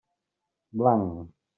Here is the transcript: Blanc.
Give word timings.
Blanc. 0.81 1.33